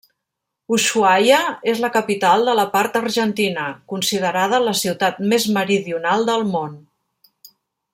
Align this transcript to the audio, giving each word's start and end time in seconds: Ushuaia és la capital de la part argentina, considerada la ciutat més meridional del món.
Ushuaia 0.77 1.41
és 1.73 1.81
la 1.83 1.91
capital 1.97 2.47
de 2.49 2.57
la 2.61 2.65
part 2.77 2.99
argentina, 3.03 3.67
considerada 3.95 4.63
la 4.67 4.77
ciutat 4.83 5.23
més 5.35 5.49
meridional 5.61 6.31
del 6.33 6.47
món. 6.57 6.79